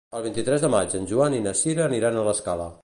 El 0.19 0.23
vint-i-tres 0.27 0.63
de 0.65 0.71
maig 0.75 0.95
en 1.01 1.05
Joan 1.11 1.37
i 1.39 1.43
na 1.47 1.55
Sira 1.63 1.87
aniran 1.91 2.17
a 2.23 2.27
l'Escala. 2.31 2.71